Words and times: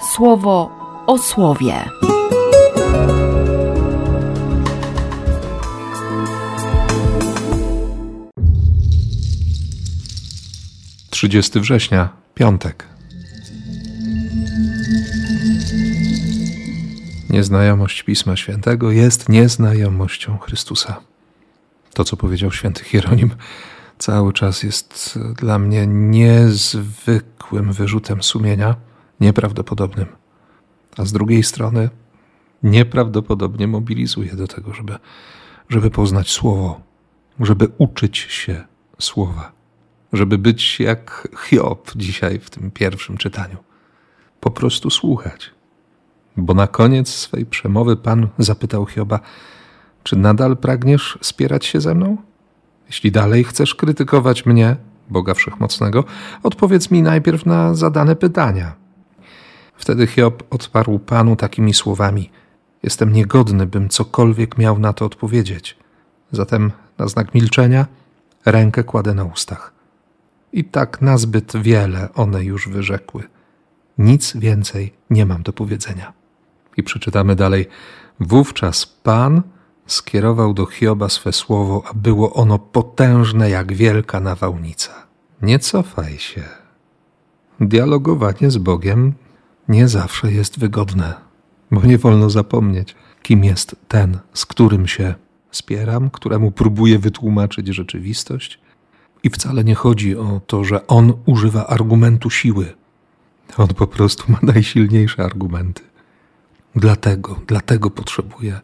słowo 0.00 0.70
o 1.06 1.18
słowie. 1.18 1.74
Trzydziesty 11.10 11.60
września, 11.60 12.08
piątek. 12.34 12.86
Nieznajomość 17.30 18.02
Pisma 18.02 18.36
Świętego 18.36 18.90
jest 18.90 19.28
nieznajomością 19.28 20.38
Chrystusa. 20.38 21.00
To, 21.94 22.04
co 22.04 22.16
powiedział 22.16 22.52
święty 22.52 22.84
Hieronim, 22.84 23.30
cały 23.98 24.32
czas 24.32 24.62
jest 24.62 25.18
dla 25.36 25.58
mnie 25.58 25.86
niezwykłym 25.86 27.72
wyrzutem 27.72 28.22
sumienia, 28.22 28.76
nieprawdopodobnym. 29.20 30.06
A 30.96 31.04
z 31.04 31.12
drugiej 31.12 31.42
strony 31.42 31.88
nieprawdopodobnie 32.62 33.68
mobilizuje 33.68 34.34
do 34.36 34.46
tego, 34.46 34.74
żeby, 34.74 34.94
żeby 35.68 35.90
poznać 35.90 36.30
Słowo, 36.30 36.80
żeby 37.40 37.68
uczyć 37.78 38.18
się 38.18 38.64
Słowa, 38.98 39.52
żeby 40.12 40.38
być 40.38 40.80
jak 40.80 41.28
Hiob 41.48 41.92
dzisiaj 41.96 42.38
w 42.38 42.50
tym 42.50 42.70
pierwszym 42.70 43.16
czytaniu. 43.16 43.56
Po 44.40 44.50
prostu 44.50 44.90
słuchać. 44.90 45.50
Bo 46.36 46.54
na 46.54 46.66
koniec 46.66 47.08
swej 47.08 47.46
przemowy 47.46 47.96
Pan 47.96 48.28
zapytał 48.38 48.86
Hioba, 48.86 49.20
czy 50.02 50.16
nadal 50.16 50.56
pragniesz 50.56 51.18
spierać 51.20 51.66
się 51.66 51.80
ze 51.80 51.94
mną? 51.94 52.16
Jeśli 52.86 53.12
dalej 53.12 53.44
chcesz 53.44 53.74
krytykować 53.74 54.46
mnie, 54.46 54.76
Boga 55.10 55.34
Wszechmocnego, 55.34 56.04
odpowiedz 56.42 56.90
mi 56.90 57.02
najpierw 57.02 57.46
na 57.46 57.74
zadane 57.74 58.16
pytania. 58.16 58.72
Wtedy 59.80 60.06
Hiob 60.06 60.42
odparł 60.50 60.98
Panu 60.98 61.36
takimi 61.36 61.74
słowami: 61.74 62.30
Jestem 62.82 63.12
niegodny, 63.12 63.66
bym 63.66 63.88
cokolwiek 63.88 64.58
miał 64.58 64.78
na 64.78 64.92
to 64.92 65.04
odpowiedzieć. 65.04 65.76
Zatem 66.32 66.72
na 66.98 67.08
znak 67.08 67.34
milczenia 67.34 67.86
rękę 68.44 68.84
kładę 68.84 69.14
na 69.14 69.24
ustach. 69.24 69.72
I 70.52 70.64
tak 70.64 71.02
nazbyt 71.02 71.52
wiele 71.56 72.08
one 72.14 72.44
już 72.44 72.68
wyrzekły. 72.68 73.22
Nic 73.98 74.36
więcej 74.36 74.92
nie 75.10 75.26
mam 75.26 75.42
do 75.42 75.52
powiedzenia. 75.52 76.12
I 76.76 76.82
przeczytamy 76.82 77.36
dalej. 77.36 77.66
Wówczas 78.20 78.86
Pan 78.86 79.42
skierował 79.86 80.54
do 80.54 80.66
Hioba 80.66 81.08
swe 81.08 81.32
słowo, 81.32 81.82
a 81.90 81.94
było 81.94 82.32
ono 82.32 82.58
potężne 82.58 83.50
jak 83.50 83.72
wielka 83.72 84.20
nawałnica. 84.20 84.92
Nie 85.42 85.58
cofaj 85.58 86.18
się. 86.18 86.42
Dialogowanie 87.60 88.50
z 88.50 88.58
Bogiem 88.58 89.14
nie 89.70 89.88
zawsze 89.88 90.32
jest 90.32 90.58
wygodne, 90.58 91.14
bo 91.70 91.82
nie 91.82 91.98
wolno 91.98 92.30
zapomnieć, 92.30 92.94
kim 93.22 93.44
jest 93.44 93.76
ten, 93.88 94.18
z 94.34 94.46
którym 94.46 94.86
się 94.86 95.14
spieram, 95.50 96.10
któremu 96.10 96.50
próbuję 96.50 96.98
wytłumaczyć 96.98 97.68
rzeczywistość. 97.68 98.60
I 99.22 99.30
wcale 99.30 99.64
nie 99.64 99.74
chodzi 99.74 100.16
o 100.16 100.40
to, 100.46 100.64
że 100.64 100.86
on 100.86 101.12
używa 101.26 101.66
argumentu 101.66 102.30
siły. 102.30 102.74
On 103.56 103.68
po 103.68 103.86
prostu 103.86 104.32
ma 104.32 104.38
najsilniejsze 104.42 105.24
argumenty. 105.24 105.82
Dlatego, 106.76 107.40
dlatego 107.46 107.90
potrzebuję 107.90 108.60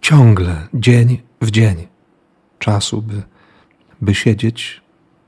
ciągle, 0.00 0.68
dzień 0.74 1.22
w 1.40 1.50
dzień, 1.50 1.86
czasu, 2.58 3.02
by, 3.02 3.22
by 4.00 4.14
siedzieć, 4.14 4.82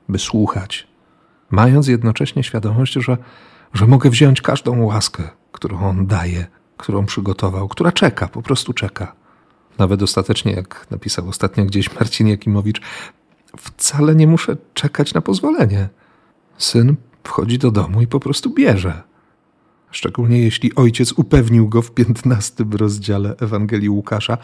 by 0.09 0.19
słuchać, 0.19 0.87
mając 1.49 1.87
jednocześnie 1.87 2.43
świadomość, 2.43 2.93
że, 2.93 3.17
że 3.73 3.87
mogę 3.87 4.09
wziąć 4.09 4.41
każdą 4.41 4.83
łaskę, 4.83 5.23
którą 5.51 5.79
on 5.79 6.07
daje, 6.07 6.47
którą 6.77 7.05
przygotował, 7.05 7.67
która 7.67 7.91
czeka, 7.91 8.27
po 8.27 8.41
prostu 8.41 8.73
czeka. 8.73 9.15
Nawet 9.77 10.01
ostatecznie, 10.01 10.51
jak 10.51 10.87
napisał 10.91 11.29
ostatnio 11.29 11.65
gdzieś 11.65 11.95
Marcin 11.95 12.27
Jakimowicz, 12.27 12.81
wcale 13.57 14.15
nie 14.15 14.27
muszę 14.27 14.57
czekać 14.73 15.13
na 15.13 15.21
pozwolenie. 15.21 15.89
Syn 16.57 16.95
wchodzi 17.23 17.57
do 17.57 17.71
domu 17.71 18.01
i 18.01 18.07
po 18.07 18.19
prostu 18.19 18.49
bierze. 18.49 19.03
Szczególnie 19.91 20.39
jeśli 20.39 20.75
ojciec 20.75 21.13
upewnił 21.13 21.69
go 21.69 21.81
w 21.81 21.91
piętnastym 21.91 22.73
rozdziale 22.73 23.35
Ewangelii 23.39 23.89
Łukasza: 23.89 24.37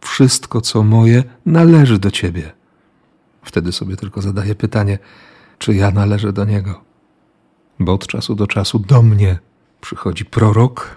Wszystko, 0.00 0.60
co 0.60 0.82
moje, 0.82 1.24
należy 1.46 1.98
do 1.98 2.10
ciebie. 2.10 2.52
Wtedy 3.42 3.72
sobie 3.72 3.96
tylko 3.96 4.22
zadaję 4.22 4.54
pytanie, 4.54 4.98
czy 5.58 5.74
ja 5.74 5.90
należę 5.90 6.32
do 6.32 6.44
niego. 6.44 6.87
Bo 7.80 7.92
od 7.92 8.06
czasu 8.06 8.34
do 8.34 8.46
czasu 8.46 8.78
do 8.78 9.02
mnie 9.02 9.38
przychodzi 9.80 10.24
prorok 10.24 10.96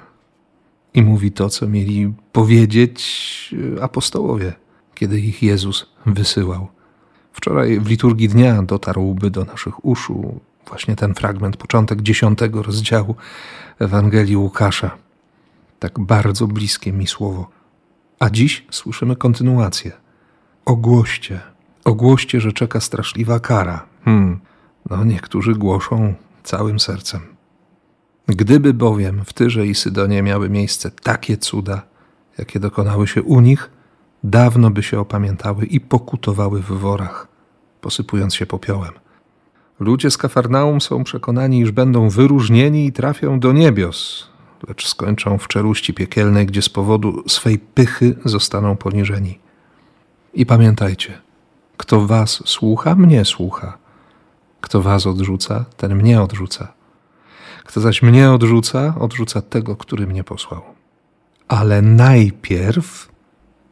i 0.94 1.02
mówi 1.04 1.32
to, 1.32 1.50
co 1.50 1.68
mieli 1.68 2.14
powiedzieć 2.32 3.56
apostołowie, 3.82 4.54
kiedy 4.96 5.20
ich 5.20 5.44
Jezus 5.44 5.86
wysyłał. 6.06 6.68
Wczoraj 7.34 7.80
w 7.80 7.88
liturgii 7.88 8.30
dnia 8.30 8.64
dotarłby 8.64 9.32
do 9.32 9.46
naszych 9.46 9.86
uszu 9.86 10.40
właśnie 10.68 10.96
ten 10.96 11.14
fragment, 11.14 11.58
początek 11.58 12.02
dziesiątego 12.02 12.64
rozdziału 12.64 13.16
Ewangelii 13.80 14.38
Łukasza. 14.38 14.92
Tak 15.80 16.00
bardzo 16.00 16.48
bliskie 16.48 16.94
mi 16.94 17.08
słowo. 17.08 17.50
A 18.20 18.30
dziś 18.30 18.66
słyszymy 18.72 19.16
kontynuację. 19.16 19.92
Ogłoście, 20.66 21.40
ogłoście, 21.84 22.42
że 22.42 22.54
czeka 22.54 22.80
straszliwa 22.80 23.40
kara. 23.40 23.86
Hmm, 24.06 24.40
no 24.90 25.04
niektórzy 25.04 25.54
głoszą 25.56 26.14
całym 26.44 26.80
sercem. 26.80 27.22
Gdyby 28.28 28.74
bowiem 28.74 29.26
w 29.26 29.34
Tyrze 29.34 29.68
i 29.68 29.76
Sydonie 29.76 30.24
miały 30.24 30.50
miejsce 30.50 30.92
takie 30.92 31.38
cuda, 31.38 31.82
jakie 32.38 32.60
dokonały 32.60 33.08
się 33.08 33.24
u 33.24 33.42
nich, 33.42 33.70
dawno 34.24 34.70
by 34.70 34.84
się 34.84 35.00
opamiętały 35.00 35.66
i 35.66 35.80
pokutowały 35.80 36.62
w 36.62 36.72
worach, 36.72 37.28
posypując 37.82 38.36
się 38.36 38.46
popiołem. 38.46 38.92
Ludzie 39.80 40.12
z 40.12 40.18
Kafarnaum 40.18 40.82
są 40.82 41.04
przekonani, 41.04 41.62
iż 41.62 41.72
będą 41.72 42.10
wyróżnieni 42.10 42.86
i 42.86 42.92
trafią 42.92 43.40
do 43.40 43.52
niebios, 43.52 44.30
lecz 44.68 44.88
skończą 44.88 45.38
w 45.38 45.48
czeluści 45.48 45.94
piekielnej, 45.94 46.46
gdzie 46.46 46.62
z 46.62 46.70
powodu 46.70 47.24
swej 47.28 47.60
pychy 47.60 48.16
zostaną 48.26 48.78
poniżeni. 48.78 49.40
I 50.34 50.46
pamiętajcie, 50.46 51.22
kto 51.78 52.08
was 52.08 52.44
słucha, 52.46 52.96
mnie 52.96 53.26
słucha. 53.26 53.78
Kto 54.62 54.82
was 54.82 55.08
odrzuca, 55.08 55.66
ten 55.78 55.96
mnie 55.96 56.22
odrzuca. 56.22 56.74
Kto 57.64 57.82
zaś 57.82 58.02
mnie 58.02 58.32
odrzuca, 58.32 58.96
odrzuca 59.00 59.42
tego, 59.42 59.76
który 59.76 60.08
mnie 60.08 60.24
posłał. 60.24 60.62
Ale 61.48 61.82
najpierw, 61.82 63.12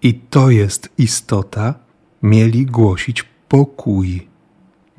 i 0.02 0.14
to 0.14 0.50
jest 0.50 0.90
istota, 0.98 1.74
mieli 2.22 2.66
głosić 2.66 3.24
pokój 3.48 4.30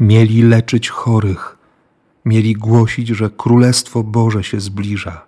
mieli 0.01 0.43
leczyć 0.43 0.89
chorych, 0.89 1.59
mieli 2.25 2.55
głosić, 2.55 3.09
że 3.09 3.31
Królestwo 3.31 4.03
Boże 4.03 4.45
się 4.45 4.61
zbliża. 4.61 5.25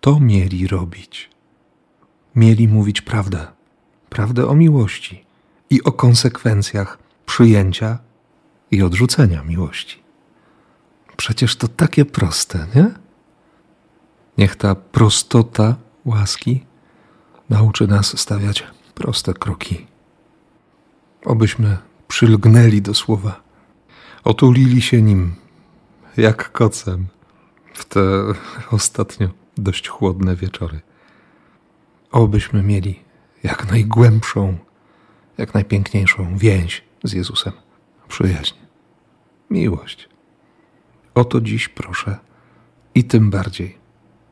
To 0.00 0.20
mieli 0.20 0.66
robić. 0.66 1.30
Mieli 2.34 2.68
mówić 2.68 3.00
prawdę, 3.00 3.46
prawdę 4.10 4.48
o 4.48 4.54
miłości 4.54 5.24
i 5.70 5.82
o 5.82 5.92
konsekwencjach 5.92 6.98
przyjęcia 7.26 7.98
i 8.72 8.82
odrzucenia 8.82 9.42
miłości. 9.42 10.02
Przecież 11.16 11.56
to 11.56 11.68
takie 11.68 12.04
proste, 12.04 12.66
nie? 12.74 12.90
Niech 14.38 14.56
ta 14.56 14.74
prostota 14.74 15.76
łaski 16.04 16.64
nauczy 17.50 17.86
nas 17.86 18.20
stawiać 18.20 18.64
proste 18.94 19.34
kroki. 19.34 19.86
Obyśmy 21.24 21.78
przylgnęli 22.08 22.82
do 22.82 22.94
słowa 22.94 23.42
otulili 24.24 24.82
się 24.82 25.02
nim 25.02 25.34
jak 26.16 26.52
kocem 26.52 27.06
w 27.74 27.84
te 27.84 28.00
ostatnio 28.70 29.28
dość 29.56 29.88
chłodne 29.88 30.36
wieczory. 30.36 30.80
Obyśmy 32.12 32.62
mieli 32.62 33.02
jak 33.42 33.70
najgłębszą, 33.70 34.56
jak 35.38 35.54
najpiękniejszą 35.54 36.36
więź 36.38 36.84
z 37.04 37.12
Jezusem, 37.12 37.52
przyjaźń, 38.08 38.54
miłość. 39.52 40.08
O 41.14 41.24
to 41.24 41.40
dziś 41.40 41.68
proszę 41.68 42.16
i 42.94 43.04
tym 43.04 43.30
bardziej 43.30 43.78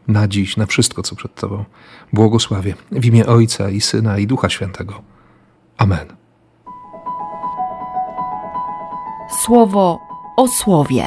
na 0.08 0.28
dziś, 0.28 0.56
na 0.56 0.66
wszystko, 0.66 1.02
co 1.02 1.16
przed 1.16 1.34
Tobą. 1.34 1.64
Błogosławię 2.12 2.74
w 2.92 3.04
imię 3.04 3.26
Ojca 3.26 3.70
i 3.70 3.80
Syna 3.80 4.18
i 4.18 4.26
Ducha 4.26 4.48
Świętego. 4.48 5.02
Amen. 5.76 6.20
słowo 9.30 9.98
o 10.36 10.48
słowie. 10.48 11.04